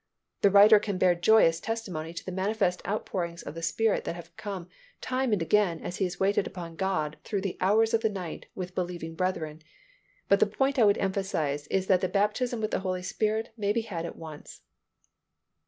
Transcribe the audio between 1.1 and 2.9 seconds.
joyful testimony to the manifest